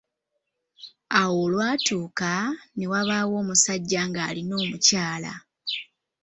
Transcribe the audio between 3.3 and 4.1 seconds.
omusajja